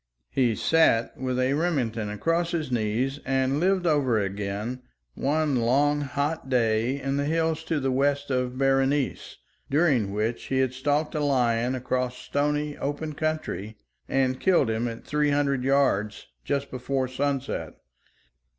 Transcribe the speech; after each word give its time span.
He 0.31 0.55
sat 0.55 1.15
with 1.15 1.37
a 1.37 1.53
Remington 1.53 2.09
across 2.09 2.53
his 2.53 2.71
knee 2.71 3.07
and 3.23 3.59
lived 3.59 3.85
over 3.85 4.17
again 4.19 4.81
one 5.13 5.57
long 5.57 6.01
hot 6.01 6.49
day 6.49 6.99
in 6.99 7.17
the 7.17 7.25
hills 7.25 7.63
to 7.65 7.79
the 7.79 7.91
west 7.91 8.31
of 8.31 8.57
Berenice, 8.57 9.37
during 9.69 10.11
which 10.11 10.45
he 10.45 10.57
had 10.57 10.73
stalked 10.73 11.13
a 11.13 11.23
lion 11.23 11.75
across 11.75 12.17
stony, 12.17 12.75
open 12.79 13.13
country, 13.13 13.77
and 14.09 14.39
killed 14.39 14.71
him 14.71 14.87
at 14.87 15.05
three 15.05 15.29
hundred 15.29 15.63
yards 15.63 16.25
just 16.43 16.71
before 16.71 17.07
sunset. 17.07 17.75